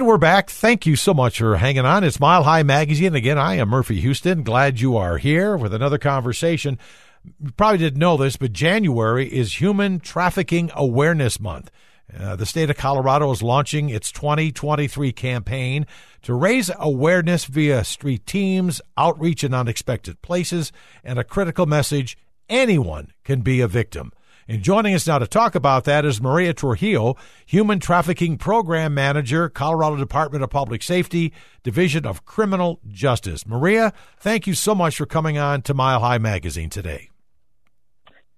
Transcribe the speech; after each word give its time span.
And 0.00 0.06
we're 0.06 0.16
back. 0.16 0.48
Thank 0.48 0.86
you 0.86 0.96
so 0.96 1.12
much 1.12 1.40
for 1.40 1.58
hanging 1.58 1.84
on. 1.84 2.04
It's 2.04 2.18
Mile 2.18 2.42
High 2.42 2.62
Magazine. 2.62 3.14
Again, 3.14 3.36
I 3.36 3.56
am 3.56 3.68
Murphy 3.68 4.00
Houston. 4.00 4.42
Glad 4.42 4.80
you 4.80 4.96
are 4.96 5.18
here 5.18 5.58
with 5.58 5.74
another 5.74 5.98
conversation. 5.98 6.78
You 7.38 7.50
probably 7.50 7.76
didn't 7.76 7.98
know 7.98 8.16
this, 8.16 8.38
but 8.38 8.54
January 8.54 9.30
is 9.30 9.60
Human 9.60 10.00
Trafficking 10.00 10.70
Awareness 10.74 11.38
Month. 11.38 11.70
Uh, 12.18 12.34
the 12.34 12.46
state 12.46 12.70
of 12.70 12.78
Colorado 12.78 13.30
is 13.30 13.42
launching 13.42 13.90
its 13.90 14.10
2023 14.10 15.12
campaign 15.12 15.86
to 16.22 16.32
raise 16.32 16.70
awareness 16.78 17.44
via 17.44 17.84
street 17.84 18.24
teams, 18.24 18.80
outreach 18.96 19.44
in 19.44 19.52
unexpected 19.52 20.22
places, 20.22 20.72
and 21.04 21.18
a 21.18 21.24
critical 21.24 21.66
message 21.66 22.16
anyone 22.48 23.12
can 23.22 23.42
be 23.42 23.60
a 23.60 23.68
victim. 23.68 24.12
And 24.50 24.64
joining 24.64 24.96
us 24.96 25.06
now 25.06 25.20
to 25.20 25.28
talk 25.28 25.54
about 25.54 25.84
that 25.84 26.04
is 26.04 26.20
Maria 26.20 26.52
Trujillo, 26.52 27.16
Human 27.46 27.78
Trafficking 27.78 28.36
Program 28.36 28.92
Manager, 28.92 29.48
Colorado 29.48 29.94
Department 29.94 30.42
of 30.42 30.50
Public 30.50 30.82
Safety, 30.82 31.32
Division 31.62 32.04
of 32.04 32.24
Criminal 32.24 32.80
Justice. 32.88 33.46
Maria, 33.46 33.92
thank 34.18 34.48
you 34.48 34.54
so 34.54 34.74
much 34.74 34.96
for 34.96 35.06
coming 35.06 35.38
on 35.38 35.62
to 35.62 35.72
Mile 35.72 36.00
High 36.00 36.18
Magazine 36.18 36.68
today. 36.68 37.10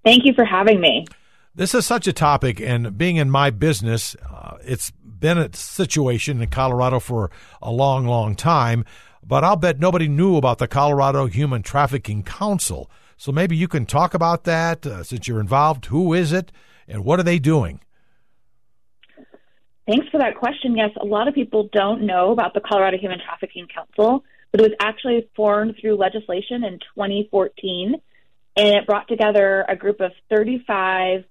Thank 0.04 0.26
you 0.26 0.34
for 0.34 0.44
having 0.44 0.82
me. 0.82 1.06
This 1.54 1.74
is 1.74 1.86
such 1.86 2.06
a 2.06 2.12
topic, 2.12 2.60
and 2.60 2.98
being 2.98 3.16
in 3.16 3.30
my 3.30 3.48
business, 3.48 4.14
uh, 4.30 4.58
it's 4.62 4.90
been 4.90 5.38
a 5.38 5.56
situation 5.56 6.42
in 6.42 6.50
Colorado 6.50 7.00
for 7.00 7.30
a 7.62 7.72
long, 7.72 8.04
long 8.04 8.36
time. 8.36 8.84
But 9.26 9.44
I'll 9.44 9.56
bet 9.56 9.80
nobody 9.80 10.08
knew 10.08 10.36
about 10.36 10.58
the 10.58 10.68
Colorado 10.68 11.24
Human 11.24 11.62
Trafficking 11.62 12.22
Council. 12.22 12.90
So 13.22 13.30
maybe 13.30 13.54
you 13.54 13.68
can 13.68 13.86
talk 13.86 14.14
about 14.14 14.42
that 14.44 14.84
uh, 14.84 15.04
since 15.04 15.28
you're 15.28 15.38
involved. 15.38 15.86
Who 15.86 16.12
is 16.12 16.32
it, 16.32 16.50
and 16.88 17.04
what 17.04 17.20
are 17.20 17.22
they 17.22 17.38
doing? 17.38 17.78
Thanks 19.86 20.08
for 20.10 20.18
that 20.18 20.34
question. 20.34 20.76
Yes, 20.76 20.90
a 21.00 21.04
lot 21.04 21.28
of 21.28 21.34
people 21.34 21.68
don't 21.72 22.02
know 22.02 22.32
about 22.32 22.52
the 22.52 22.60
Colorado 22.60 22.98
Human 22.98 23.20
Trafficking 23.24 23.68
Council, 23.72 24.24
but 24.50 24.60
it 24.60 24.64
was 24.64 24.76
actually 24.80 25.28
formed 25.36 25.76
through 25.80 25.98
legislation 25.98 26.64
in 26.64 26.80
2014, 26.96 27.94
and 28.56 28.66
it 28.66 28.86
brought 28.88 29.06
together 29.06 29.64
a 29.68 29.76
group 29.76 30.00
of 30.00 30.10
35 30.28 31.22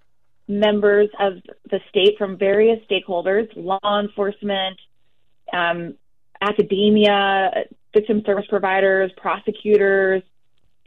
members 0.48 1.10
of 1.20 1.34
the 1.70 1.82
state 1.90 2.18
from 2.18 2.38
various 2.38 2.80
stakeholders, 2.90 3.50
law 3.58 4.00
enforcement, 4.00 4.80
um, 5.52 5.96
academia, 6.40 7.66
victim 7.94 8.24
service 8.26 8.46
providers, 8.48 9.12
prosecutors, 9.18 10.24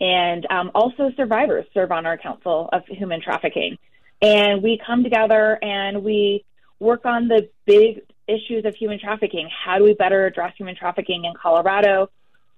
and 0.01 0.47
um, 0.51 0.71
also 0.75 1.11
survivors 1.17 1.67
serve 1.73 1.93
on 1.93 2.07
our 2.07 2.19
Council 2.19 2.69
of 2.73 2.85
Human 2.87 3.21
Trafficking. 3.21 3.79
And 4.21 4.63
we 4.63 4.81
come 4.85 5.03
together 5.03 5.59
and 5.63 6.03
we 6.03 6.45
work 6.79 7.05
on 7.05 7.29
the 7.29 7.49
big 7.67 8.03
issues 8.27 8.65
of 8.65 8.75
human 8.75 8.99
trafficking. 8.99 9.49
How 9.65 9.79
do 9.79 9.85
we 9.85 9.95
better 9.95 10.27
address 10.27 10.55
human 10.57 10.77
trafficking 10.77 11.25
in 11.25 11.35
Colorado? 11.35 12.11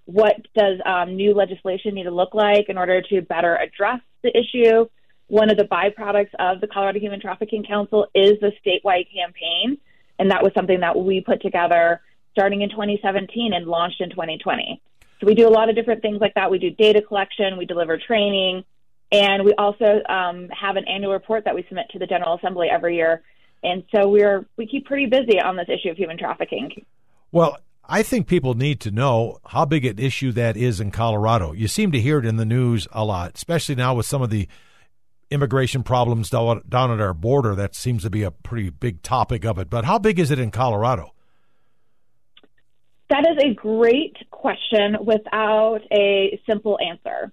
What 0.04 0.36
does 0.54 0.78
um, 0.84 1.16
new 1.16 1.34
legislation 1.34 1.94
need 1.94 2.04
to 2.04 2.10
look 2.10 2.34
like 2.34 2.68
in 2.68 2.78
order 2.78 3.02
to 3.02 3.22
better 3.22 3.56
address 3.56 4.00
the 4.22 4.30
issue? 4.36 4.86
one 5.28 5.50
of 5.50 5.56
the 5.56 5.64
byproducts 5.64 6.34
of 6.38 6.60
the 6.60 6.66
Colorado 6.66 7.00
Human 7.00 7.20
Trafficking 7.20 7.64
Council 7.64 8.06
is 8.14 8.38
the 8.40 8.52
statewide 8.64 9.06
campaign. 9.12 9.78
And 10.18 10.30
that 10.30 10.42
was 10.42 10.52
something 10.54 10.80
that 10.80 10.96
we 10.96 11.20
put 11.20 11.42
together 11.42 12.00
starting 12.32 12.62
in 12.62 12.70
2017 12.70 13.52
and 13.52 13.66
launched 13.66 14.00
in 14.00 14.10
2020. 14.10 14.80
So 15.20 15.26
we 15.26 15.34
do 15.34 15.48
a 15.48 15.50
lot 15.50 15.68
of 15.68 15.74
different 15.74 16.02
things 16.02 16.20
like 16.20 16.34
that. 16.34 16.50
We 16.50 16.58
do 16.58 16.70
data 16.70 17.00
collection, 17.00 17.56
we 17.56 17.64
deliver 17.64 17.98
training, 17.98 18.64
and 19.12 19.44
we 19.44 19.54
also 19.54 20.02
um, 20.08 20.48
have 20.48 20.76
an 20.76 20.84
annual 20.86 21.12
report 21.12 21.44
that 21.44 21.54
we 21.54 21.64
submit 21.68 21.86
to 21.92 21.98
the 21.98 22.06
General 22.06 22.36
Assembly 22.36 22.68
every 22.70 22.96
year. 22.96 23.22
And 23.62 23.84
so 23.94 24.08
we're 24.08 24.46
we 24.56 24.66
keep 24.66 24.86
pretty 24.86 25.06
busy 25.06 25.40
on 25.40 25.56
this 25.56 25.68
issue 25.68 25.90
of 25.90 25.96
human 25.96 26.18
trafficking. 26.18 26.84
Well, 27.32 27.58
I 27.88 28.02
think 28.02 28.26
people 28.26 28.54
need 28.54 28.80
to 28.80 28.90
know 28.90 29.38
how 29.46 29.64
big 29.64 29.84
an 29.84 29.98
issue 29.98 30.32
that 30.32 30.56
is 30.56 30.80
in 30.80 30.90
Colorado. 30.90 31.52
You 31.52 31.68
seem 31.68 31.92
to 31.92 32.00
hear 32.00 32.18
it 32.18 32.26
in 32.26 32.36
the 32.36 32.44
news 32.44 32.88
a 32.92 33.04
lot, 33.04 33.32
especially 33.36 33.76
now 33.76 33.94
with 33.94 34.06
some 34.06 34.22
of 34.22 34.30
the 34.30 34.48
immigration 35.30 35.82
problems 35.82 36.30
down 36.30 36.62
at 36.68 37.00
our 37.00 37.14
border. 37.14 37.54
That 37.54 37.74
seems 37.74 38.02
to 38.02 38.10
be 38.10 38.22
a 38.22 38.30
pretty 38.30 38.70
big 38.70 39.02
topic 39.02 39.44
of 39.44 39.58
it. 39.58 39.70
But 39.70 39.84
how 39.84 39.98
big 39.98 40.18
is 40.18 40.30
it 40.30 40.38
in 40.38 40.50
Colorado? 40.50 41.12
That 43.16 43.30
is 43.30 43.50
a 43.50 43.54
great 43.54 44.14
question 44.30 44.98
without 45.02 45.80
a 45.90 46.38
simple 46.46 46.78
answer. 46.78 47.32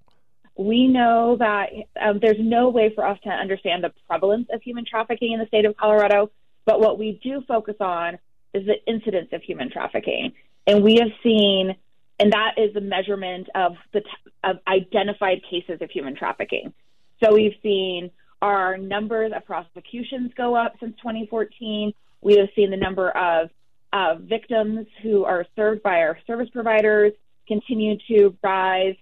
We 0.56 0.88
know 0.88 1.36
that 1.40 1.72
um, 2.02 2.20
there's 2.22 2.38
no 2.40 2.70
way 2.70 2.94
for 2.96 3.06
us 3.06 3.20
to 3.26 3.30
understand 3.30 3.84
the 3.84 3.92
prevalence 4.08 4.48
of 4.54 4.62
human 4.62 4.86
trafficking 4.90 5.34
in 5.34 5.40
the 5.40 5.46
state 5.48 5.66
of 5.66 5.76
Colorado, 5.76 6.32
but 6.66 6.80
what 6.80 6.98
we 6.98 7.20
do 7.22 7.44
focus 7.46 7.76
on 7.82 8.18
is 8.54 8.66
the 8.66 8.76
incidence 8.88 9.30
of 9.34 9.42
human 9.42 9.70
trafficking. 9.70 10.32
And 10.68 10.86
we 10.86 10.96
have 11.02 11.10
seen, 11.22 11.76
and 12.18 12.32
that 12.32 12.52
is 12.56 12.74
the 12.74 12.80
measurement 12.80 13.50
of 13.54 13.74
the 13.92 14.02
t- 14.02 14.32
of 14.46 14.60
identified 14.66 15.42
cases 15.50 15.82
of 15.82 15.90
human 15.90 16.16
trafficking. 16.16 16.74
So 17.22 17.34
we've 17.34 17.58
seen 17.62 18.10
our 18.42 18.78
numbers 18.78 19.34
of 19.36 19.46
prosecutions 19.46 20.32
go 20.38 20.56
up 20.56 20.76
since 20.80 20.96
2014. 21.00 21.94
We 22.22 22.38
have 22.38 22.48
seen 22.56 22.72
the 22.72 22.78
number 22.78 23.10
of 23.10 23.50
uh, 23.94 24.16
victims 24.20 24.88
who 25.04 25.24
are 25.24 25.46
served 25.56 25.84
by 25.84 26.00
our 26.00 26.18
service 26.26 26.50
providers 26.52 27.14
continue 27.48 27.96
to 28.08 28.36
rise. 28.44 28.96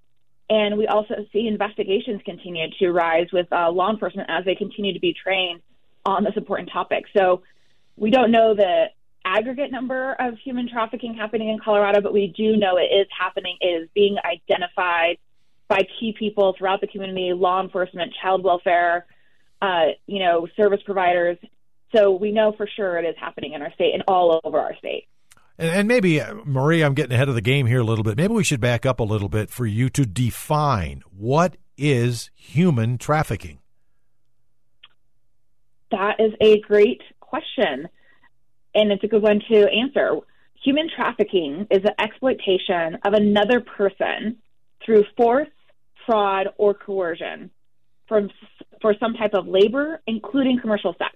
And 0.50 0.76
we 0.76 0.86
also 0.86 1.14
see 1.32 1.48
investigations 1.48 2.20
continue 2.26 2.66
to 2.78 2.92
rise 2.92 3.28
with 3.32 3.50
uh, 3.50 3.70
law 3.70 3.90
enforcement 3.90 4.28
as 4.30 4.44
they 4.44 4.54
continue 4.54 4.92
to 4.92 5.00
be 5.00 5.14
trained 5.14 5.62
on 6.04 6.24
this 6.24 6.34
important 6.36 6.68
topic. 6.70 7.04
So 7.16 7.42
we 7.96 8.10
don't 8.10 8.30
know 8.30 8.54
the 8.54 8.86
aggregate 9.24 9.70
number 9.70 10.12
of 10.18 10.36
human 10.44 10.68
trafficking 10.68 11.14
happening 11.14 11.48
in 11.48 11.58
Colorado, 11.58 12.02
but 12.02 12.12
we 12.12 12.26
do 12.26 12.56
know 12.56 12.76
it 12.76 12.94
is 12.94 13.06
happening, 13.18 13.56
it 13.60 13.66
is 13.66 13.88
being 13.94 14.16
identified 14.24 15.16
by 15.68 15.86
key 15.98 16.14
people 16.18 16.54
throughout 16.58 16.82
the 16.82 16.86
community, 16.86 17.32
law 17.32 17.62
enforcement, 17.62 18.12
child 18.20 18.44
welfare, 18.44 19.06
uh, 19.62 19.86
you 20.06 20.18
know, 20.18 20.46
service 20.54 20.80
providers. 20.84 21.38
So 21.94 22.12
we 22.12 22.32
know 22.32 22.52
for 22.56 22.66
sure 22.66 22.98
it 22.98 23.04
is 23.04 23.16
happening 23.18 23.52
in 23.52 23.62
our 23.62 23.72
state 23.74 23.94
and 23.94 24.02
all 24.08 24.40
over 24.44 24.58
our 24.58 24.74
state. 24.76 25.06
And, 25.58 25.70
and 25.70 25.88
maybe, 25.88 26.20
uh, 26.20 26.34
Marie, 26.44 26.82
I'm 26.82 26.94
getting 26.94 27.12
ahead 27.12 27.28
of 27.28 27.34
the 27.34 27.42
game 27.42 27.66
here 27.66 27.80
a 27.80 27.84
little 27.84 28.04
bit. 28.04 28.16
Maybe 28.16 28.32
we 28.32 28.44
should 28.44 28.60
back 28.60 28.86
up 28.86 29.00
a 29.00 29.04
little 29.04 29.28
bit 29.28 29.50
for 29.50 29.66
you 29.66 29.88
to 29.90 30.06
define 30.06 31.02
what 31.10 31.56
is 31.76 32.30
human 32.34 32.98
trafficking. 32.98 33.58
That 35.90 36.20
is 36.20 36.32
a 36.40 36.60
great 36.60 37.02
question, 37.20 37.88
and 38.74 38.92
it's 38.92 39.04
a 39.04 39.08
good 39.08 39.22
one 39.22 39.40
to 39.50 39.66
answer. 39.68 40.16
Human 40.64 40.88
trafficking 40.94 41.66
is 41.70 41.82
the 41.82 42.00
exploitation 42.00 42.98
of 43.04 43.12
another 43.12 43.60
person 43.60 44.38
through 44.84 45.04
force, 45.16 45.48
fraud, 46.06 46.48
or 46.56 46.72
coercion 46.72 47.50
from, 48.08 48.30
for 48.80 48.94
some 48.98 49.14
type 49.14 49.34
of 49.34 49.46
labor, 49.46 50.00
including 50.06 50.58
commercial 50.60 50.94
sex. 50.98 51.14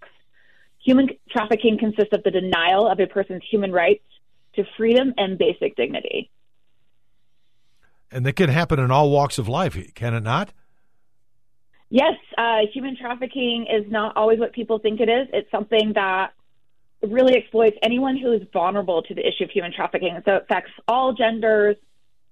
Human 0.87 1.09
trafficking 1.29 1.79
consists 1.79 2.13
of 2.13 2.23
the 2.23 2.31
denial 2.31 2.89
of 2.89 3.01
a 3.01 3.09
person's 3.09 3.43
human 3.51 3.73
rights 3.73 4.05
to 4.55 4.63
freedom 4.77 5.13
and 5.17 5.37
basic 5.37 5.75
dignity. 5.75 6.31
And 8.13 8.25
that 8.25 8.35
can 8.35 8.49
happen 8.49 8.79
in 8.79 8.93
all 8.93 9.11
walks 9.11 9.37
of 9.37 9.49
life, 9.49 9.77
can 9.95 10.15
it 10.15 10.23
not? 10.23 10.53
Yes, 11.91 12.15
uh, 12.39 12.61
human 12.73 12.97
trafficking 12.97 13.67
is 13.69 13.91
not 13.91 14.17
always 14.17 14.39
what 14.39 14.53
people 14.53 14.79
think 14.79 15.01
it 15.01 15.09
is. 15.09 15.27
It's 15.33 15.51
something 15.51 15.95
that 15.95 16.35
really 17.03 17.35
exploits 17.35 17.77
anyone 17.83 18.17
who 18.17 18.33
is 18.33 18.43
vulnerable 18.53 19.03
to 19.03 19.15
the 19.15 19.27
issue 19.27 19.43
of 19.43 19.51
human 19.51 19.73
trafficking. 19.73 20.23
So 20.25 20.37
it 20.37 20.43
affects 20.45 20.71
all 20.87 21.15
genders, 21.15 21.77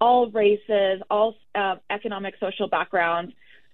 all 0.00 0.30
races, 0.30 1.02
all 1.10 1.34
uh, 1.56 1.74
economic, 1.90 2.34
social 2.38 2.68
backgrounds. 2.68 3.32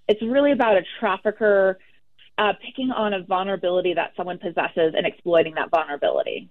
It's 0.09 0.23
really 0.23 0.53
about 0.53 0.79
a 0.79 0.83
trafficker 0.99 1.79
uh, 2.41 2.55
picking 2.65 2.91
on 2.91 3.13
a 3.13 3.23
vulnerability 3.23 3.93
that 3.95 4.13
someone 4.17 4.39
possesses 4.39 4.95
and 4.97 5.07
exploiting 5.07 5.55
that 5.57 5.71
vulnerability. 5.71 6.49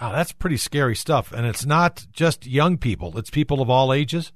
Wow, 0.00 0.12
that's 0.12 0.32
pretty 0.32 0.56
scary 0.56 0.96
stuff. 0.96 1.32
And 1.32 1.46
it's 1.46 1.64
not 1.64 2.06
just 2.12 2.46
young 2.46 2.76
people, 2.76 3.16
it's 3.16 3.30
people 3.30 3.62
of 3.62 3.70
all 3.70 3.92
ages? 3.92 4.32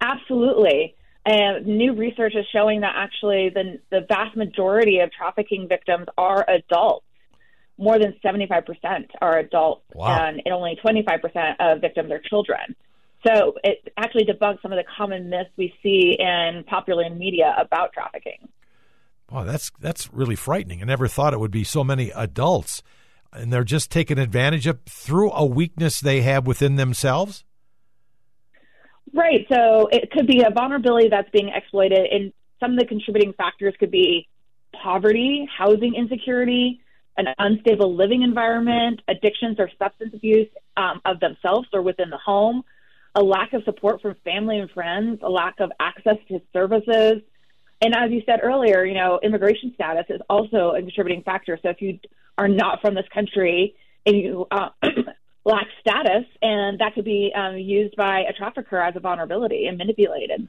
Absolutely. 0.00 0.94
And 1.26 1.66
new 1.66 1.94
research 1.94 2.34
is 2.36 2.46
showing 2.52 2.80
that 2.82 2.94
actually 2.96 3.50
the, 3.50 3.80
the 3.90 4.06
vast 4.08 4.36
majority 4.36 5.00
of 5.00 5.10
trafficking 5.10 5.66
victims 5.68 6.06
are 6.16 6.46
adults. 6.48 7.04
More 7.76 7.98
than 7.98 8.14
75% 8.24 8.62
are 9.20 9.38
adults, 9.38 9.84
wow. 9.94 10.26
and 10.26 10.42
only 10.50 10.78
25% 10.84 11.54
of 11.60 11.80
victims 11.80 12.10
are 12.10 12.20
children. 12.20 12.74
So 13.26 13.54
it 13.62 13.92
actually 13.96 14.24
debunks 14.24 14.62
some 14.62 14.72
of 14.72 14.78
the 14.78 14.84
common 14.96 15.28
myths 15.28 15.50
we 15.56 15.74
see 15.82 16.16
in 16.18 16.64
popular 16.64 17.10
media 17.10 17.54
about 17.58 17.92
trafficking. 17.92 18.48
Wow, 19.30 19.44
that's 19.44 19.70
that's 19.78 20.12
really 20.12 20.36
frightening. 20.36 20.82
I 20.82 20.86
never 20.86 21.06
thought 21.06 21.34
it 21.34 21.40
would 21.40 21.50
be 21.50 21.64
so 21.64 21.84
many 21.84 22.10
adults, 22.10 22.82
and 23.32 23.52
they're 23.52 23.64
just 23.64 23.90
taken 23.90 24.18
advantage 24.18 24.66
of 24.66 24.80
through 24.84 25.32
a 25.32 25.44
weakness 25.44 26.00
they 26.00 26.22
have 26.22 26.46
within 26.46 26.76
themselves. 26.76 27.44
Right. 29.12 29.46
So 29.52 29.88
it 29.90 30.10
could 30.10 30.26
be 30.26 30.42
a 30.42 30.50
vulnerability 30.50 31.08
that's 31.08 31.30
being 31.30 31.50
exploited, 31.54 32.06
and 32.10 32.32
some 32.60 32.72
of 32.72 32.78
the 32.78 32.86
contributing 32.86 33.34
factors 33.34 33.74
could 33.78 33.90
be 33.90 34.28
poverty, 34.82 35.48
housing 35.56 35.94
insecurity, 35.94 36.80
an 37.16 37.26
unstable 37.38 37.94
living 37.94 38.22
environment, 38.22 39.00
addictions 39.08 39.56
or 39.58 39.70
substance 39.78 40.14
abuse 40.14 40.48
um, 40.76 41.00
of 41.04 41.20
themselves 41.20 41.68
or 41.72 41.82
within 41.82 42.10
the 42.10 42.18
home, 42.18 42.62
a 43.14 43.22
lack 43.22 43.52
of 43.52 43.64
support 43.64 44.00
from 44.00 44.14
family 44.24 44.58
and 44.58 44.70
friends, 44.70 45.20
a 45.22 45.28
lack 45.28 45.60
of 45.60 45.70
access 45.80 46.16
to 46.28 46.40
services. 46.52 47.22
And 47.80 47.94
as 47.94 48.10
you 48.10 48.22
said 48.26 48.40
earlier, 48.42 48.84
you 48.84 48.94
know, 48.94 49.20
immigration 49.22 49.72
status 49.74 50.06
is 50.08 50.20
also 50.28 50.72
a 50.76 50.80
contributing 50.80 51.22
factor. 51.22 51.58
So 51.62 51.70
if 51.70 51.80
you 51.80 51.98
are 52.36 52.48
not 52.48 52.80
from 52.80 52.94
this 52.94 53.06
country 53.12 53.74
and 54.04 54.16
you 54.16 54.46
uh, 54.50 54.70
lack 55.44 55.66
status, 55.80 56.24
and 56.42 56.78
that 56.80 56.94
could 56.94 57.04
be 57.04 57.32
um, 57.34 57.56
used 57.56 57.96
by 57.96 58.20
a 58.28 58.32
trafficker 58.32 58.78
as 58.78 58.96
a 58.96 59.00
vulnerability 59.00 59.66
and 59.66 59.78
manipulated. 59.78 60.48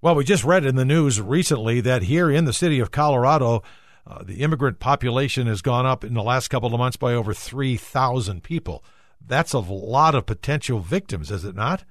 Well, 0.00 0.14
we 0.14 0.24
just 0.24 0.44
read 0.44 0.64
in 0.64 0.76
the 0.76 0.84
news 0.84 1.20
recently 1.20 1.80
that 1.82 2.04
here 2.04 2.30
in 2.30 2.46
the 2.46 2.52
city 2.52 2.80
of 2.80 2.90
Colorado, 2.90 3.62
uh, 4.06 4.22
the 4.22 4.42
immigrant 4.42 4.78
population 4.78 5.46
has 5.46 5.60
gone 5.60 5.84
up 5.84 6.04
in 6.04 6.14
the 6.14 6.22
last 6.22 6.48
couple 6.48 6.72
of 6.72 6.78
months 6.78 6.96
by 6.96 7.12
over 7.12 7.34
3,000 7.34 8.42
people. 8.42 8.82
That's 9.24 9.52
a 9.52 9.58
lot 9.58 10.14
of 10.14 10.24
potential 10.24 10.78
victims, 10.78 11.30
is 11.30 11.44
it 11.44 11.54
not? 11.54 11.84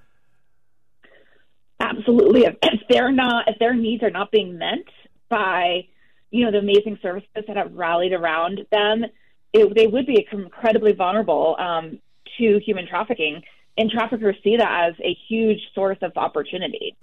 Absolutely. 1.80 2.46
If 2.46 2.81
they're 2.90 3.12
not, 3.12 3.48
if 3.48 3.58
their 3.60 3.74
needs 3.74 4.04
are 4.04 4.10
not 4.10 4.31
being 4.31 4.58
met 4.58 4.86
by, 5.30 5.88
you 6.31 6.46
know, 6.46 6.52
the 6.52 6.58
amazing 6.60 7.00
services 7.02 7.30
that 7.36 7.56
have 7.56 7.74
rallied 7.74 8.14
around 8.14 8.66
them, 8.72 9.06
it, 9.54 9.76
they 9.76 9.88
would 9.88 10.06
be 10.06 10.28
incredibly 10.31 10.94
vulnerable 10.94 11.56
um, 11.58 12.00
to 12.38 12.60
human 12.60 12.88
trafficking. 12.88 13.42
And 13.78 13.90
traffickers 13.90 14.36
see 14.44 14.58
that 14.58 14.90
as 14.90 14.96
a 15.04 15.16
huge 15.30 15.60
source 15.74 15.98
of 16.02 16.12
opportunity. 16.18 16.98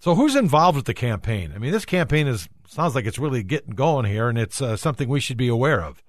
So, 0.00 0.14
who's 0.14 0.34
involved 0.34 0.76
with 0.76 0.86
the 0.86 0.94
campaign? 0.94 1.52
I 1.54 1.58
mean, 1.58 1.72
this 1.72 1.84
campaign 1.84 2.26
is 2.26 2.48
sounds 2.66 2.94
like 2.94 3.04
it's 3.04 3.18
really 3.18 3.42
getting 3.42 3.74
going 3.74 4.06
here, 4.06 4.28
and 4.28 4.38
it's 4.38 4.60
uh, 4.60 4.76
something 4.76 5.08
we 5.08 5.20
should 5.20 5.36
be 5.36 5.48
aware 5.48 5.82
of. 5.82 6.02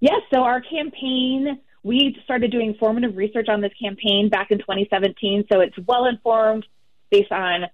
Yes. 0.00 0.20
So, 0.32 0.42
our 0.42 0.60
campaign, 0.60 1.58
we 1.84 2.18
started 2.24 2.50
doing 2.50 2.74
formative 2.78 3.16
research 3.16 3.48
on 3.48 3.60
this 3.60 3.72
campaign 3.80 4.28
back 4.28 4.50
in 4.50 4.58
2017. 4.58 5.44
So, 5.52 5.60
it's 5.60 5.76
well 5.86 6.06
informed 6.06 6.66
based 7.10 7.30
on 7.30 7.66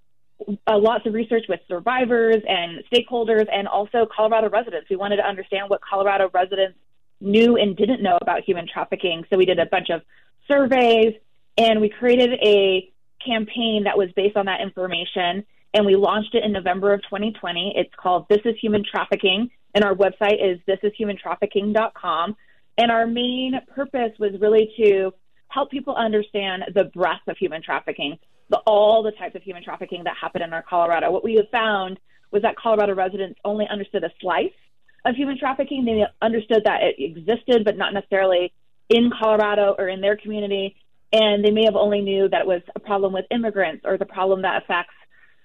uh, 0.66 0.78
lots 0.78 1.06
of 1.06 1.14
research 1.14 1.44
with 1.48 1.60
survivors 1.68 2.42
and 2.46 2.82
stakeholders, 2.92 3.46
and 3.52 3.68
also 3.68 4.06
Colorado 4.14 4.48
residents. 4.50 4.88
We 4.90 4.96
wanted 4.96 5.16
to 5.16 5.26
understand 5.26 5.70
what 5.70 5.80
Colorado 5.80 6.30
residents 6.32 6.78
knew 7.20 7.56
and 7.56 7.76
didn't 7.76 8.02
know 8.02 8.18
about 8.20 8.42
human 8.44 8.66
trafficking. 8.66 9.24
So 9.30 9.36
we 9.36 9.44
did 9.44 9.58
a 9.58 9.66
bunch 9.66 9.88
of 9.90 10.02
surveys 10.50 11.14
and 11.58 11.80
we 11.80 11.88
created 11.88 12.30
a 12.42 12.90
campaign 13.24 13.84
that 13.84 13.98
was 13.98 14.08
based 14.16 14.36
on 14.36 14.46
that 14.46 14.60
information 14.60 15.44
and 15.74 15.86
we 15.86 15.94
launched 15.94 16.34
it 16.34 16.42
in 16.42 16.52
November 16.52 16.92
of 16.92 17.02
2020. 17.02 17.74
It's 17.76 17.94
called 17.94 18.26
This 18.28 18.40
is 18.44 18.54
Human 18.60 18.84
Trafficking 18.90 19.50
and 19.74 19.84
our 19.84 19.94
website 19.94 20.38
is 20.42 20.58
thisishumantrafficking.com. 20.66 22.36
And 22.80 22.90
our 22.90 23.06
main 23.06 23.60
purpose 23.74 24.12
was 24.18 24.32
really 24.40 24.72
to 24.78 25.12
help 25.48 25.70
people 25.70 25.94
understand 25.94 26.64
the 26.74 26.84
breadth 26.84 27.28
of 27.28 27.36
human 27.36 27.62
trafficking, 27.62 28.18
the, 28.48 28.56
all 28.66 29.02
the 29.02 29.12
types 29.12 29.34
of 29.34 29.42
human 29.42 29.62
trafficking 29.62 30.04
that 30.04 30.16
happen 30.18 30.40
in 30.40 30.54
our 30.54 30.62
Colorado. 30.62 31.10
What 31.10 31.22
we 31.22 31.34
have 31.34 31.50
found 31.50 32.00
was 32.30 32.40
that 32.40 32.56
Colorado 32.56 32.94
residents 32.94 33.38
only 33.44 33.66
understood 33.68 34.02
a 34.02 34.10
slice 34.18 34.56
of 35.04 35.14
human 35.14 35.38
trafficking. 35.38 35.84
They 35.84 36.06
understood 36.22 36.62
that 36.64 36.80
it 36.82 36.94
existed, 36.98 37.66
but 37.66 37.76
not 37.76 37.92
necessarily 37.92 38.50
in 38.88 39.10
Colorado 39.10 39.74
or 39.78 39.88
in 39.88 40.00
their 40.00 40.16
community. 40.16 40.74
And 41.12 41.44
they 41.44 41.50
may 41.50 41.66
have 41.66 41.76
only 41.76 42.00
knew 42.00 42.30
that 42.30 42.40
it 42.40 42.46
was 42.46 42.62
a 42.74 42.80
problem 42.80 43.12
with 43.12 43.26
immigrants 43.30 43.84
or 43.84 43.98
the 43.98 44.06
problem 44.06 44.40
that 44.40 44.62
affects 44.62 44.94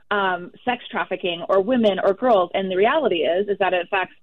um, 0.09 0.53
sex 0.63 0.85
trafficking 0.89 1.43
or 1.49 1.59
women 1.61 1.99
or 2.01 2.13
girls. 2.13 2.51
And 2.53 2.71
the 2.71 2.77
reality 2.77 3.23
is, 3.23 3.49
is 3.49 3.57
that 3.59 3.73
it 3.73 3.87
affects 3.87 4.15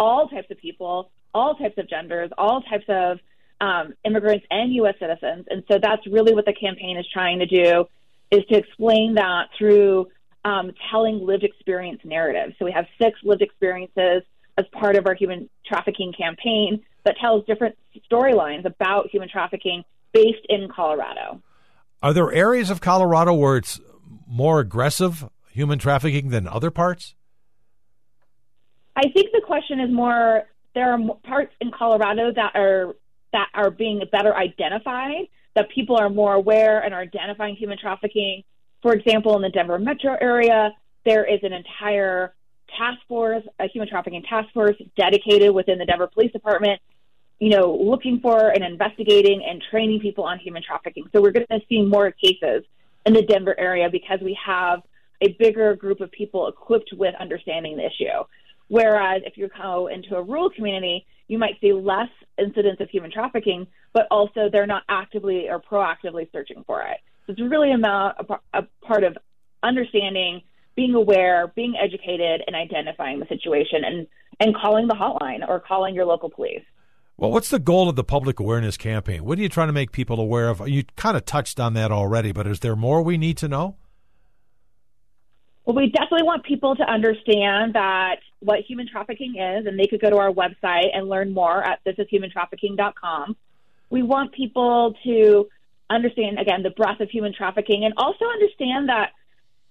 all 0.00 0.28
types 0.28 0.50
of 0.50 0.58
people, 0.58 1.12
all 1.36 1.54
types 1.54 1.76
of 1.76 1.86
genders, 1.88 2.30
all 2.38 2.62
types 2.62 2.86
of 2.88 3.18
um, 3.60 3.92
immigrants 4.06 4.46
and 4.50 4.72
U.S. 4.76 4.94
citizens. 4.98 5.44
And 5.50 5.62
so 5.70 5.78
that's 5.80 6.00
really 6.06 6.34
what 6.34 6.46
the 6.46 6.54
campaign 6.54 6.96
is 6.96 7.06
trying 7.12 7.40
to 7.40 7.46
do 7.46 7.84
is 8.30 8.40
to 8.50 8.56
explain 8.56 9.14
that 9.16 9.48
through 9.58 10.08
um, 10.46 10.70
telling 10.90 11.24
lived 11.24 11.44
experience 11.44 12.00
narratives. 12.04 12.54
So 12.58 12.64
we 12.64 12.72
have 12.72 12.86
six 13.00 13.18
lived 13.22 13.42
experiences 13.42 14.22
as 14.56 14.64
part 14.72 14.96
of 14.96 15.06
our 15.06 15.14
human 15.14 15.50
trafficking 15.66 16.14
campaign 16.18 16.82
that 17.04 17.16
tells 17.20 17.44
different 17.44 17.76
storylines 18.10 18.64
about 18.64 19.10
human 19.10 19.28
trafficking 19.28 19.84
based 20.14 20.46
in 20.48 20.68
Colorado. 20.74 21.42
Are 22.02 22.14
there 22.14 22.32
areas 22.32 22.70
of 22.70 22.80
Colorado 22.80 23.34
where 23.34 23.58
it's 23.58 23.78
more 24.26 24.60
aggressive 24.60 25.28
human 25.50 25.78
trafficking 25.78 26.30
than 26.30 26.48
other 26.48 26.70
parts? 26.70 27.14
I 28.96 29.02
think 29.12 29.32
the 29.32 29.42
question 29.46 29.78
is 29.80 29.92
more 29.92 30.44
there 30.76 30.92
are 30.92 30.98
parts 31.24 31.54
in 31.62 31.70
Colorado 31.72 32.30
that 32.32 32.54
are 32.54 32.94
that 33.32 33.48
are 33.54 33.70
being 33.70 34.02
better 34.12 34.36
identified, 34.36 35.26
that 35.54 35.70
people 35.70 35.96
are 35.96 36.10
more 36.10 36.34
aware 36.34 36.80
and 36.84 36.92
are 36.94 37.00
identifying 37.00 37.56
human 37.56 37.78
trafficking. 37.78 38.44
For 38.82 38.92
example, 38.92 39.34
in 39.36 39.42
the 39.42 39.48
Denver 39.48 39.78
metro 39.78 40.16
area, 40.20 40.70
there 41.04 41.24
is 41.24 41.40
an 41.42 41.54
entire 41.54 42.34
task 42.78 42.98
force, 43.08 43.42
a 43.58 43.66
human 43.68 43.88
trafficking 43.88 44.22
task 44.28 44.52
force 44.52 44.76
dedicated 44.96 45.54
within 45.54 45.78
the 45.78 45.86
Denver 45.86 46.08
Police 46.08 46.32
Department, 46.32 46.78
you 47.40 47.48
know, 47.48 47.74
looking 47.74 48.20
for 48.20 48.50
and 48.50 48.62
investigating 48.62 49.42
and 49.48 49.62
training 49.70 50.00
people 50.00 50.24
on 50.24 50.38
human 50.38 50.62
trafficking. 50.62 51.04
So 51.10 51.22
we're 51.22 51.32
going 51.32 51.46
to 51.50 51.60
see 51.70 51.82
more 51.82 52.10
cases 52.10 52.64
in 53.06 53.14
the 53.14 53.22
Denver 53.22 53.58
area 53.58 53.88
because 53.90 54.20
we 54.20 54.38
have 54.44 54.82
a 55.22 55.28
bigger 55.38 55.74
group 55.74 56.02
of 56.02 56.10
people 56.12 56.48
equipped 56.48 56.92
with 56.92 57.14
understanding 57.18 57.78
the 57.78 57.86
issue. 57.86 58.24
Whereas 58.68 59.22
if 59.24 59.36
you 59.36 59.48
go 59.48 59.88
into 59.88 60.16
a 60.16 60.22
rural 60.22 60.50
community, 60.50 61.06
you 61.28 61.38
might 61.38 61.60
see 61.60 61.72
less 61.72 62.08
incidents 62.38 62.80
of 62.80 62.90
human 62.90 63.10
trafficking, 63.10 63.66
but 63.92 64.06
also 64.10 64.48
they're 64.50 64.66
not 64.66 64.82
actively 64.88 65.48
or 65.48 65.60
proactively 65.60 66.30
searching 66.32 66.64
for 66.66 66.82
it. 66.82 66.98
So 67.26 67.32
it's 67.32 67.40
really 67.40 67.72
about 67.72 68.40
a, 68.52 68.60
a 68.60 68.66
part 68.82 69.04
of 69.04 69.16
understanding 69.62 70.42
being 70.76 70.94
aware, 70.94 71.52
being 71.56 71.74
educated, 71.82 72.42
and 72.46 72.54
identifying 72.54 73.18
the 73.18 73.26
situation 73.26 73.82
and, 73.84 74.06
and 74.40 74.54
calling 74.54 74.86
the 74.86 74.94
hotline 74.94 75.46
or 75.48 75.58
calling 75.58 75.94
your 75.94 76.04
local 76.04 76.28
police. 76.28 76.62
Well, 77.16 77.30
what's 77.30 77.48
the 77.48 77.58
goal 77.58 77.88
of 77.88 77.96
the 77.96 78.04
public 78.04 78.38
awareness 78.38 78.76
campaign? 78.76 79.24
What 79.24 79.38
are 79.38 79.42
you 79.42 79.48
trying 79.48 79.68
to 79.68 79.72
make 79.72 79.90
people 79.90 80.20
aware 80.20 80.50
of? 80.50 80.68
You 80.68 80.84
kind 80.96 81.16
of 81.16 81.24
touched 81.24 81.58
on 81.58 81.72
that 81.72 81.90
already, 81.90 82.30
but 82.30 82.46
is 82.46 82.60
there 82.60 82.76
more 82.76 83.00
we 83.00 83.16
need 83.16 83.38
to 83.38 83.48
know? 83.48 83.76
Well, 85.66 85.74
we 85.74 85.88
definitely 85.88 86.22
want 86.22 86.44
people 86.44 86.76
to 86.76 86.84
understand 86.84 87.74
that 87.74 88.20
what 88.38 88.60
human 88.60 88.88
trafficking 88.88 89.34
is, 89.36 89.66
and 89.66 89.76
they 89.76 89.88
could 89.88 90.00
go 90.00 90.08
to 90.08 90.16
our 90.16 90.32
website 90.32 90.90
and 90.94 91.08
learn 91.08 91.34
more 91.34 91.60
at 91.62 91.84
thisishumantrafficking.com. 91.84 93.36
We 93.90 94.02
want 94.04 94.32
people 94.32 94.94
to 95.02 95.48
understand, 95.90 96.38
again, 96.38 96.62
the 96.62 96.70
breadth 96.70 97.00
of 97.00 97.10
human 97.10 97.34
trafficking 97.34 97.84
and 97.84 97.94
also 97.96 98.26
understand 98.26 98.88
that 98.90 99.10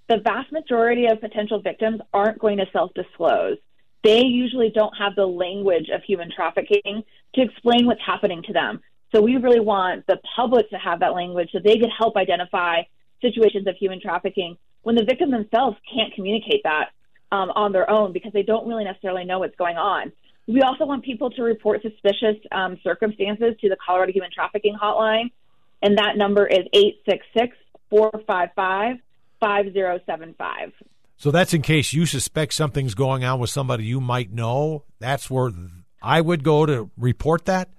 the 0.09 0.17
vast 0.17 0.51
majority 0.51 1.07
of 1.07 1.21
potential 1.21 1.61
victims 1.61 2.01
aren't 2.13 2.39
going 2.39 2.57
to 2.57 2.65
self 2.73 2.93
disclose. 2.93 3.57
They 4.03 4.21
usually 4.21 4.71
don't 4.75 4.95
have 4.97 5.15
the 5.15 5.25
language 5.25 5.89
of 5.93 6.03
human 6.03 6.29
trafficking 6.29 7.03
to 7.35 7.41
explain 7.41 7.85
what's 7.85 8.03
happening 8.05 8.43
to 8.43 8.53
them. 8.53 8.81
So 9.13 9.21
we 9.21 9.37
really 9.37 9.61
want 9.61 10.05
the 10.07 10.19
public 10.35 10.69
to 10.71 10.77
have 10.77 10.99
that 10.99 11.13
language 11.13 11.49
so 11.53 11.59
they 11.63 11.77
can 11.77 11.89
help 11.89 12.17
identify 12.17 12.81
situations 13.21 13.65
of 13.65 13.77
human 13.77 14.01
trafficking 14.01 14.57
when 14.85 14.93
the 14.93 15.03
victim 15.03 15.31
themselves 15.31 15.75
can't 15.91 16.13
communicate 16.13 16.61
that 16.63 16.89
um, 17.31 17.49
on 17.55 17.71
their 17.71 17.89
own 17.89 18.13
because 18.13 18.31
they 18.33 18.43
don't 18.43 18.67
really 18.67 18.83
necessarily 18.83 19.25
know 19.25 19.39
what's 19.39 19.55
going 19.55 19.77
on. 19.77 20.11
We 20.45 20.61
also 20.61 20.85
want 20.85 21.03
people 21.03 21.31
to 21.31 21.41
report 21.41 21.81
suspicious 21.81 22.35
um, 22.51 22.77
circumstances 22.83 23.55
to 23.61 23.69
the 23.69 23.77
Colorado 23.83 24.11
Human 24.11 24.29
Trafficking 24.31 24.77
Hotline, 24.79 25.31
and 25.81 25.97
that 25.97 26.17
number 26.17 26.45
is 26.45 26.67
866 26.71 27.57
455 27.89 28.97
5075. 29.39 30.71
So 31.17 31.31
that's 31.31 31.55
in 31.55 31.63
case 31.63 31.91
you 31.91 32.05
suspect 32.05 32.53
something's 32.53 32.93
going 32.93 33.23
on 33.23 33.39
with 33.39 33.49
somebody 33.49 33.85
you 33.85 33.99
might 33.99 34.31
know. 34.31 34.83
That's 34.99 35.31
where 35.31 35.49
I 35.99 36.21
would 36.21 36.43
go 36.43 36.67
to 36.67 36.91
report 36.95 37.45
that. 37.45 37.69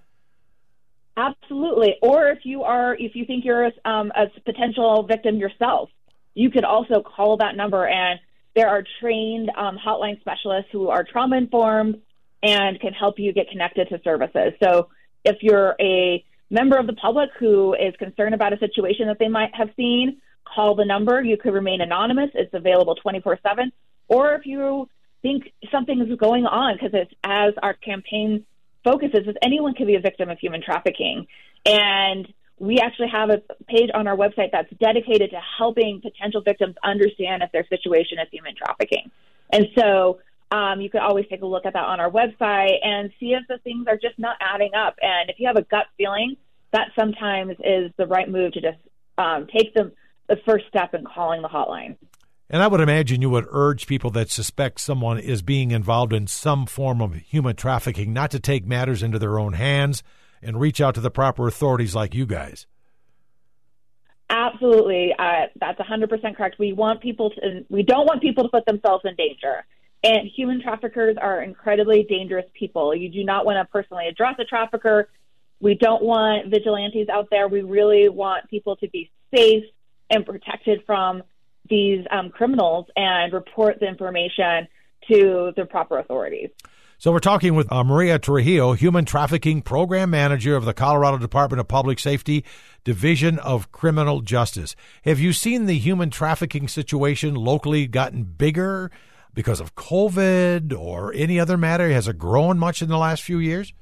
Absolutely. 1.16 1.94
Or 2.02 2.26
if 2.30 2.40
you 2.42 2.64
are, 2.64 2.96
if 2.96 3.14
you 3.14 3.24
think 3.26 3.44
you're 3.44 3.70
um, 3.84 4.10
a 4.16 4.26
potential 4.44 5.04
victim 5.04 5.36
yourself, 5.36 5.88
you 6.36 6.50
could 6.50 6.64
also 6.64 7.00
call 7.00 7.38
that 7.38 7.56
number, 7.56 7.88
and 7.88 8.20
there 8.54 8.68
are 8.68 8.84
trained 9.00 9.50
um, 9.56 9.78
hotline 9.78 10.20
specialists 10.20 10.68
who 10.70 10.88
are 10.88 11.02
trauma 11.02 11.36
informed 11.36 12.00
and 12.42 12.78
can 12.78 12.92
help 12.92 13.18
you 13.18 13.32
get 13.32 13.48
connected 13.50 13.88
to 13.88 14.00
services. 14.04 14.52
So 14.62 14.88
if 15.24 15.38
you're 15.40 15.74
a 15.80 16.24
member 16.50 16.76
of 16.76 16.86
the 16.86 16.92
public 16.92 17.30
who 17.38 17.74
is 17.74 17.94
concerned 17.98 18.34
about 18.34 18.52
a 18.52 18.58
situation 18.58 19.08
that 19.08 19.18
they 19.18 19.28
might 19.28 19.54
have 19.54 19.70
seen, 19.76 20.18
call 20.44 20.74
the 20.74 20.84
number. 20.84 21.22
You 21.22 21.38
could 21.38 21.54
remain 21.54 21.80
anonymous. 21.80 22.30
It's 22.34 22.52
available 22.54 22.94
24 22.96 23.38
7. 23.42 23.72
Or 24.08 24.34
if 24.34 24.46
you 24.46 24.88
think 25.22 25.52
something 25.72 26.00
is 26.00 26.16
going 26.18 26.44
on, 26.44 26.76
because 26.76 26.90
it's 26.92 27.12
as 27.24 27.54
our 27.62 27.74
campaign 27.74 28.44
focuses, 28.84 29.26
is 29.26 29.34
anyone 29.42 29.74
can 29.74 29.86
be 29.86 29.96
a 29.96 30.00
victim 30.00 30.28
of 30.28 30.38
human 30.38 30.62
trafficking. 30.62 31.26
And 31.64 32.32
we 32.58 32.78
actually 32.78 33.08
have 33.08 33.30
a 33.30 33.42
page 33.68 33.90
on 33.94 34.06
our 34.06 34.16
website 34.16 34.50
that's 34.52 34.72
dedicated 34.80 35.30
to 35.30 35.40
helping 35.58 36.00
potential 36.00 36.40
victims 36.40 36.74
understand 36.82 37.42
if 37.42 37.52
their 37.52 37.66
situation 37.68 38.18
is 38.18 38.28
human 38.30 38.54
trafficking. 38.54 39.10
And 39.52 39.66
so 39.78 40.20
Um, 40.52 40.80
you 40.80 40.88
could 40.88 41.00
always 41.00 41.26
take 41.28 41.42
a 41.42 41.46
look 41.46 41.66
at 41.66 41.72
that 41.72 41.84
on 41.84 41.98
our 41.98 42.08
website 42.08 42.76
and 42.84 43.10
see 43.18 43.32
if 43.32 43.42
the 43.48 43.58
things 43.64 43.88
are 43.88 43.96
just 43.96 44.16
not 44.16 44.36
adding 44.40 44.74
up. 44.74 44.94
And 45.02 45.28
if 45.28 45.40
you 45.40 45.48
have 45.48 45.56
a 45.56 45.62
gut 45.62 45.86
feeling, 45.98 46.36
that 46.70 46.92
sometimes 46.96 47.56
is 47.64 47.90
the 47.96 48.06
right 48.06 48.28
move 48.30 48.52
to 48.52 48.60
just 48.60 48.78
um, 49.18 49.48
take 49.52 49.74
the, 49.74 49.90
the 50.28 50.36
first 50.46 50.66
step 50.68 50.94
in 50.94 51.02
calling 51.04 51.42
the 51.42 51.48
hotline. 51.48 51.96
And 52.48 52.62
I 52.62 52.68
would 52.68 52.80
imagine 52.80 53.22
you 53.22 53.30
would 53.30 53.48
urge 53.50 53.88
people 53.88 54.10
that 54.12 54.30
suspect 54.30 54.78
someone 54.78 55.18
is 55.18 55.42
being 55.42 55.72
involved 55.72 56.12
in 56.12 56.28
some 56.28 56.64
form 56.66 57.00
of 57.00 57.16
human 57.16 57.56
trafficking 57.56 58.12
not 58.12 58.30
to 58.30 58.38
take 58.38 58.64
matters 58.64 59.02
into 59.02 59.18
their 59.18 59.40
own 59.40 59.54
hands 59.54 60.04
and 60.42 60.60
reach 60.60 60.80
out 60.80 60.94
to 60.94 61.00
the 61.00 61.10
proper 61.10 61.46
authorities 61.48 61.94
like 61.94 62.14
you 62.14 62.26
guys. 62.26 62.66
Absolutely, 64.28 65.14
uh, 65.18 65.46
that's 65.60 65.78
100% 65.78 66.36
correct. 66.36 66.58
We 66.58 66.72
want 66.72 67.00
people 67.00 67.30
to, 67.30 67.64
we 67.68 67.82
don't 67.82 68.06
want 68.06 68.20
people 68.20 68.44
to 68.44 68.50
put 68.50 68.66
themselves 68.66 69.04
in 69.04 69.14
danger. 69.14 69.64
And 70.02 70.28
human 70.28 70.62
traffickers 70.62 71.16
are 71.20 71.42
incredibly 71.42 72.04
dangerous 72.04 72.46
people. 72.54 72.94
You 72.94 73.08
do 73.08 73.24
not 73.24 73.46
want 73.46 73.56
to 73.56 73.70
personally 73.70 74.06
address 74.08 74.34
a 74.38 74.44
trafficker. 74.44 75.08
We 75.60 75.74
don't 75.74 76.02
want 76.02 76.48
vigilantes 76.50 77.08
out 77.08 77.28
there. 77.30 77.48
We 77.48 77.62
really 77.62 78.08
want 78.08 78.48
people 78.48 78.76
to 78.76 78.88
be 78.88 79.10
safe 79.34 79.64
and 80.10 80.24
protected 80.24 80.82
from 80.86 81.22
these 81.68 82.04
um, 82.10 82.30
criminals 82.30 82.86
and 82.96 83.32
report 83.32 83.80
the 83.80 83.86
information 83.86 84.68
to 85.10 85.52
the 85.56 85.64
proper 85.64 85.98
authorities. 85.98 86.50
So 86.98 87.12
we're 87.12 87.18
talking 87.18 87.54
with 87.54 87.70
uh, 87.70 87.84
Maria 87.84 88.18
Trujillo, 88.18 88.72
Human 88.72 89.04
Trafficking 89.04 89.60
Program 89.60 90.08
Manager 90.08 90.56
of 90.56 90.64
the 90.64 90.72
Colorado 90.72 91.18
Department 91.18 91.60
of 91.60 91.68
Public 91.68 91.98
Safety, 91.98 92.42
Division 92.84 93.38
of 93.40 93.70
Criminal 93.70 94.22
Justice. 94.22 94.74
Have 95.04 95.20
you 95.20 95.34
seen 95.34 95.66
the 95.66 95.76
human 95.76 96.08
trafficking 96.08 96.68
situation 96.68 97.34
locally 97.34 97.86
gotten 97.86 98.24
bigger 98.24 98.90
because 99.34 99.60
of 99.60 99.74
COVID 99.74 100.72
or 100.72 101.12
any 101.12 101.38
other 101.38 101.58
matter? 101.58 101.90
Has 101.90 102.08
it 102.08 102.16
grown 102.16 102.58
much 102.58 102.80
in 102.80 102.88
the 102.88 102.96
last 102.96 103.22
few 103.22 103.40
years? 103.40 103.74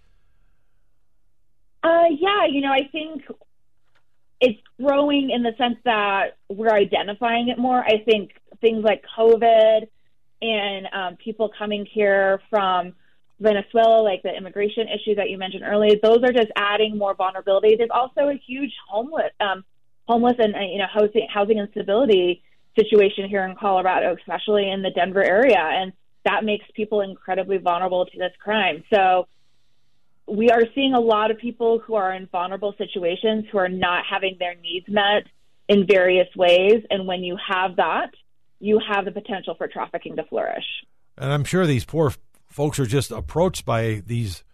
Uh, 1.84 2.06
yeah, 2.10 2.46
you 2.50 2.62
know, 2.62 2.72
I 2.72 2.88
think 2.90 3.22
it's 4.40 4.58
growing 4.82 5.30
in 5.30 5.44
the 5.44 5.52
sense 5.56 5.76
that 5.84 6.36
we're 6.48 6.74
identifying 6.74 7.46
it 7.46 7.58
more. 7.58 7.78
I 7.78 8.02
think 8.04 8.32
things 8.60 8.82
like 8.82 9.04
COVID 9.16 9.86
and 10.42 10.86
um, 10.92 11.16
people 11.16 11.48
coming 11.56 11.86
here 11.86 12.40
from 12.50 12.94
Venezuela, 13.40 14.02
like 14.02 14.22
the 14.22 14.34
immigration 14.34 14.86
issue 14.88 15.16
that 15.16 15.30
you 15.30 15.38
mentioned 15.38 15.64
earlier, 15.64 15.94
those 16.02 16.22
are 16.22 16.32
just 16.32 16.50
adding 16.56 16.96
more 16.96 17.14
vulnerability. 17.14 17.76
There's 17.76 17.90
also 17.90 18.28
a 18.28 18.34
huge 18.34 18.72
homeless, 18.88 19.32
um, 19.40 19.64
homeless 20.06 20.34
and 20.38 20.54
uh, 20.54 20.60
you 20.60 20.78
know 20.78 20.86
housing 20.92 21.26
housing 21.32 21.58
instability 21.58 22.42
situation 22.76 23.28
here 23.28 23.44
in 23.44 23.56
Colorado, 23.56 24.16
especially 24.18 24.70
in 24.70 24.82
the 24.82 24.90
Denver 24.90 25.22
area, 25.22 25.58
and 25.58 25.92
that 26.24 26.44
makes 26.44 26.64
people 26.74 27.00
incredibly 27.00 27.58
vulnerable 27.58 28.06
to 28.06 28.18
this 28.18 28.32
crime. 28.42 28.82
So 28.92 29.26
we 30.26 30.50
are 30.50 30.62
seeing 30.74 30.94
a 30.94 31.00
lot 31.00 31.30
of 31.30 31.38
people 31.38 31.78
who 31.80 31.94
are 31.94 32.12
in 32.12 32.26
vulnerable 32.26 32.74
situations 32.78 33.44
who 33.52 33.58
are 33.58 33.68
not 33.68 34.04
having 34.08 34.36
their 34.38 34.54
needs 34.54 34.86
met 34.88 35.24
in 35.68 35.86
various 35.86 36.28
ways, 36.36 36.82
and 36.90 37.06
when 37.06 37.22
you 37.22 37.36
have 37.48 37.76
that, 37.76 38.10
you 38.60 38.80
have 38.88 39.04
the 39.04 39.12
potential 39.12 39.54
for 39.56 39.68
trafficking 39.68 40.16
to 40.16 40.24
flourish. 40.24 40.64
And 41.16 41.32
I'm 41.32 41.44
sure 41.44 41.66
these 41.66 41.84
poor 41.84 42.12
folks 42.54 42.78
are 42.78 42.86
just 42.86 43.10
approached 43.10 43.64
by 43.64 44.00
these 44.06 44.44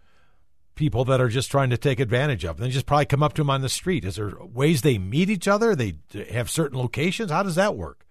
people 0.73 1.05
that 1.05 1.21
are 1.21 1.27
just 1.27 1.51
trying 1.51 1.69
to 1.69 1.77
take 1.77 1.99
advantage 1.99 2.43
of. 2.43 2.57
They 2.57 2.69
just 2.69 2.87
probably 2.87 3.05
come 3.05 3.21
up 3.21 3.33
to 3.33 3.41
them 3.41 3.51
on 3.51 3.61
the 3.61 3.69
street. 3.69 4.03
Is 4.03 4.15
there 4.15 4.33
ways 4.41 4.81
they 4.81 4.97
meet 4.97 5.29
each 5.29 5.47
other? 5.47 5.75
They 5.75 5.97
have 6.31 6.49
certain 6.49 6.79
locations. 6.79 7.29
How 7.29 7.43
does 7.43 7.53
that 7.55 7.75
work? 7.75 8.07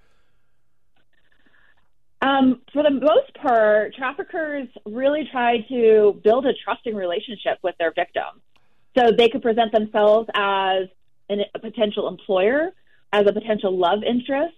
Um, 2.23 2.61
for 2.73 2.85
the 2.85 2.91
most 2.91 3.35
part, 3.43 3.97
traffickers 3.97 4.69
really 4.87 5.29
try 5.33 5.63
to 5.69 6.21
build 6.23 6.47
a 6.47 6.53
trusting 6.65 6.95
relationship 6.95 7.59
with 7.65 7.75
their 7.79 7.93
victim. 7.93 8.41
So 8.97 9.11
they 9.11 9.29
could 9.29 9.43
present 9.43 9.73
themselves 9.73 10.29
as 10.35 10.85
an, 11.29 11.41
a 11.53 11.59
potential 11.59 12.07
employer, 12.07 12.69
as 13.13 13.27
a 13.27 13.33
potential 13.33 13.77
love 13.77 14.05
interest, 14.05 14.55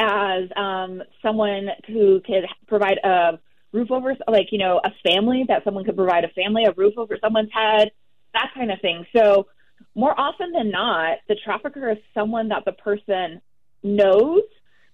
as 0.00 0.48
um, 0.56 1.04
someone 1.22 1.68
who 1.86 2.20
could 2.26 2.46
provide 2.66 2.98
a 3.04 3.38
roof 3.72 3.90
over, 3.90 4.16
like, 4.28 4.48
you 4.52 4.58
know, 4.58 4.80
a 4.82 4.90
family 5.08 5.44
that 5.48 5.64
someone 5.64 5.84
could 5.84 5.96
provide 5.96 6.24
a 6.24 6.28
family, 6.28 6.64
a 6.64 6.72
roof 6.72 6.94
over 6.96 7.16
someone's 7.20 7.50
head, 7.52 7.90
that 8.32 8.50
kind 8.54 8.70
of 8.70 8.80
thing. 8.80 9.06
So, 9.14 9.46
more 9.94 10.18
often 10.18 10.52
than 10.52 10.70
not, 10.70 11.18
the 11.28 11.36
trafficker 11.44 11.90
is 11.90 11.98
someone 12.14 12.48
that 12.48 12.64
the 12.64 12.72
person 12.72 13.40
knows 13.82 14.42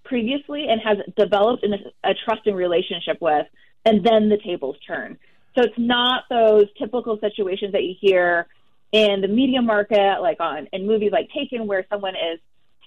previously 0.04 0.66
and 0.68 0.80
has 0.80 0.98
developed 1.16 1.64
in 1.64 1.72
a, 1.72 2.10
a 2.10 2.14
trusting 2.24 2.54
relationship 2.54 3.18
with, 3.20 3.46
and 3.84 4.04
then 4.04 4.28
the 4.28 4.38
tables 4.44 4.76
turn. 4.86 5.18
So 5.54 5.62
it's 5.62 5.78
not 5.78 6.24
those 6.30 6.64
typical 6.78 7.18
situations 7.20 7.72
that 7.72 7.82
you 7.82 7.94
hear 8.00 8.46
in 8.90 9.20
the 9.20 9.28
media 9.28 9.62
market, 9.62 10.20
like 10.20 10.40
on 10.40 10.68
in 10.72 10.86
movies 10.86 11.12
like 11.12 11.28
Taken, 11.30 11.66
where 11.66 11.84
someone 11.90 12.14
is 12.14 12.40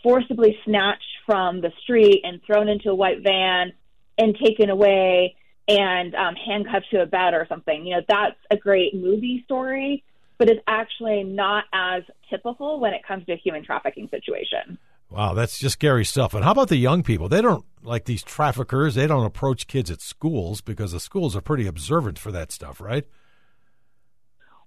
forcibly 0.04 0.58
snatched 0.66 1.04
from 1.26 1.62
the 1.62 1.72
street 1.84 2.22
and 2.24 2.42
thrown 2.46 2.70
into 2.70 2.90
a 2.90 2.96
white 2.96 3.22
van 3.24 3.74
and 4.18 4.36
taken 4.44 4.70
away 4.70 5.36
and 5.68 6.14
um, 6.16 6.36
handcuffed 6.36 6.90
to 6.92 7.02
a 7.02 7.06
bed 7.06 7.34
or 7.34 7.46
something. 7.48 7.86
You 7.86 7.98
know, 7.98 8.02
that's 8.08 8.38
a 8.52 8.58
great 8.58 8.94
movie 8.94 9.42
story, 9.46 10.04
but 10.38 10.50
it's 10.50 10.62
actually 10.68 11.24
not 11.24 11.66
as 11.74 12.04
typical 12.30 12.80
when 12.80 12.94
it 12.94 13.02
comes 13.06 13.26
to 13.26 13.34
a 13.34 13.38
human 13.38 13.64
trafficking 13.64 14.10
situation. 14.10 14.78
Wow, 15.10 15.34
that's 15.34 15.60
just 15.60 15.74
scary 15.74 16.04
stuff. 16.04 16.34
And 16.34 16.44
how 16.44 16.52
about 16.52 16.70
the 16.70 16.78
young 16.78 17.04
people? 17.04 17.30
They 17.30 17.42
don't 17.42 17.64
like 17.84 18.06
these 18.06 18.24
traffickers. 18.24 18.96
They 18.96 19.08
don't 19.08 19.26
approach 19.26 19.68
kids 19.68 19.92
at 19.92 20.02
schools 20.02 20.62
because 20.62 20.92
the 20.92 21.00
schools 21.00 21.36
are 21.36 21.42
pretty 21.42 21.68
observant 21.68 22.18
for 22.18 22.32
that 22.32 22.52
stuff, 22.52 22.82
right? 22.82 23.06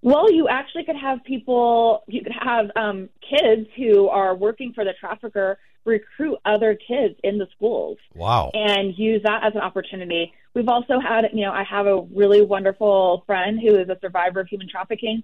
Well, 0.03 0.33
you 0.33 0.49
actually 0.49 0.85
could 0.85 0.97
have 0.97 1.25
people, 1.25 2.05
you 2.07 2.23
could 2.23 2.37
have 2.41 2.71
um, 2.77 3.09
kids 3.29 3.69
who 3.77 4.09
are 4.09 4.35
working 4.35 4.73
for 4.73 4.85
the 4.85 4.93
trafficker 4.99 5.59
recruit 5.85 6.39
other 6.45 6.77
kids 6.77 7.15
in 7.25 7.39
the 7.39 7.47
schools. 7.57 7.99
Wow. 8.15 8.51
And 8.55 8.97
use 8.97 9.23
that 9.25 9.43
as 9.45 9.55
an 9.55 9.61
opportunity. 9.61 10.33
We've 10.55 10.69
also 10.69 11.01
had, 11.01 11.25
you 11.33 11.45
know, 11.45 11.53
I 11.53 11.65
have 11.65 11.87
a 11.87 12.03
really 12.15 12.43
wonderful 12.43 13.25
friend 13.27 13.61
who 13.61 13.77
is 13.77 13.89
a 13.89 13.99
survivor 14.01 14.41
of 14.41 14.49
human 14.49 14.69
trafficking, 14.69 15.23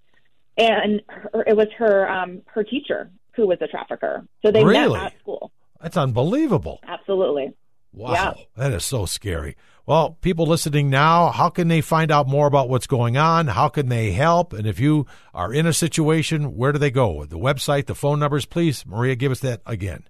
and 0.57 1.03
her, 1.09 1.45
it 1.47 1.57
was 1.57 1.69
her 1.79 2.09
um, 2.09 2.43
her 2.47 2.63
teacher 2.63 3.11
who 3.33 3.47
was 3.47 3.59
a 3.61 3.67
trafficker. 3.67 4.25
So 4.45 4.53
they 4.53 4.65
really? 4.65 4.99
met 4.99 5.13
at 5.13 5.19
school. 5.21 5.51
That's 5.81 5.97
unbelievable. 5.97 6.81
Absolutely. 6.87 7.53
Wow, 7.93 8.13
yeah. 8.13 8.33
that 8.57 8.73
is 8.73 8.85
so 8.85 9.07
scary. 9.07 9.57
Well, 9.87 10.17
people 10.23 10.47
listening 10.47 10.89
now, 10.89 11.29
how 11.29 11.51
can 11.51 11.69
they 11.69 11.83
find 11.83 12.11
out 12.11 12.27
more 12.27 12.47
about 12.47 12.71
what's 12.71 12.87
going 12.87 13.19
on? 13.19 13.49
How 13.49 13.69
can 13.69 13.91
they 13.91 14.13
help? 14.13 14.55
And 14.55 14.67
if 14.67 14.81
you 14.81 15.05
are 15.35 15.53
in 15.53 15.67
a 15.67 15.75
situation, 15.75 16.57
where 16.57 16.73
do 16.73 16.79
they 16.79 16.91
go? 16.91 17.27
The 17.27 17.39
website, 17.39 17.85
the 17.85 17.95
phone 17.95 18.19
numbers, 18.19 18.47
please. 18.47 18.87
Maria, 18.87 19.15
give 19.15 19.31
us 19.31 19.41
that 19.41 19.61
again. 19.67 20.05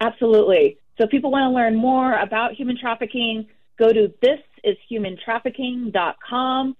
Absolutely. 0.00 0.78
So 0.96 1.04
if 1.04 1.10
people 1.10 1.30
want 1.30 1.50
to 1.50 1.54
learn 1.54 1.76
more 1.76 2.18
about 2.18 2.54
human 2.54 2.78
trafficking, 2.80 3.46
go 3.78 3.92
to 3.92 4.10
thisishumantrafficking.com. 4.24 6.76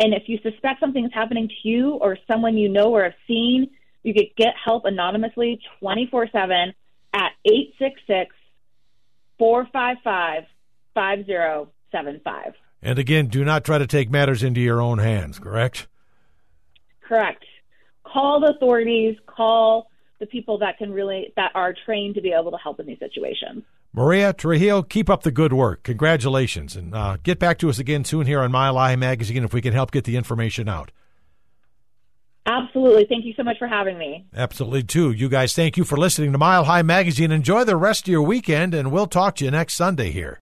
And 0.00 0.14
if 0.14 0.28
you 0.28 0.38
suspect 0.42 0.80
something 0.80 1.04
is 1.04 1.12
happening 1.12 1.48
to 1.48 1.68
you 1.68 1.90
or 1.94 2.16
someone 2.26 2.56
you 2.56 2.70
know 2.70 2.94
or 2.94 3.04
have 3.04 3.12
seen, 3.26 3.68
you 4.02 4.14
could 4.14 4.34
get 4.36 4.54
help 4.64 4.86
anonymously 4.86 5.60
24 5.80 6.28
7 6.32 6.72
at 7.12 7.32
866 7.44 8.34
455 9.38 10.44
5075. 10.94 12.54
And 12.82 12.98
again, 12.98 13.26
do 13.26 13.44
not 13.44 13.64
try 13.64 13.78
to 13.78 13.86
take 13.86 14.10
matters 14.10 14.42
into 14.42 14.60
your 14.60 14.80
own 14.80 14.98
hands, 14.98 15.38
correct? 15.38 15.86
Correct. 17.00 17.44
Call 18.04 18.40
the 18.40 18.54
authorities, 18.54 19.16
call 19.26 19.90
the 20.20 20.26
people 20.26 20.58
that 20.58 20.78
can 20.78 20.92
really, 20.92 21.32
that 21.36 21.52
are 21.54 21.74
trained 21.84 22.14
to 22.16 22.20
be 22.20 22.32
able 22.32 22.50
to 22.50 22.56
help 22.56 22.80
in 22.80 22.86
these 22.86 22.98
situations. 22.98 23.62
Maria 23.92 24.32
Trujillo, 24.32 24.82
keep 24.82 25.08
up 25.08 25.22
the 25.22 25.30
good 25.30 25.52
work. 25.52 25.82
Congratulations. 25.82 26.76
And 26.76 26.94
uh, 26.94 27.16
get 27.22 27.38
back 27.38 27.58
to 27.58 27.70
us 27.70 27.78
again 27.78 28.04
soon 28.04 28.26
here 28.26 28.40
on 28.40 28.52
Mile 28.52 28.76
High 28.76 28.96
Magazine 28.96 29.44
if 29.44 29.52
we 29.52 29.62
can 29.62 29.72
help 29.72 29.90
get 29.90 30.04
the 30.04 30.16
information 30.16 30.68
out. 30.68 30.90
Absolutely. 32.48 33.04
Thank 33.04 33.26
you 33.26 33.34
so 33.36 33.42
much 33.42 33.58
for 33.58 33.68
having 33.68 33.98
me. 33.98 34.24
Absolutely, 34.34 34.82
too. 34.82 35.12
You 35.12 35.28
guys, 35.28 35.54
thank 35.54 35.76
you 35.76 35.84
for 35.84 35.98
listening 35.98 36.32
to 36.32 36.38
Mile 36.38 36.64
High 36.64 36.82
Magazine. 36.82 37.30
Enjoy 37.30 37.62
the 37.64 37.76
rest 37.76 38.08
of 38.08 38.08
your 38.08 38.22
weekend, 38.22 38.72
and 38.72 38.90
we'll 38.90 39.06
talk 39.06 39.36
to 39.36 39.44
you 39.44 39.50
next 39.50 39.74
Sunday 39.74 40.10
here. 40.10 40.40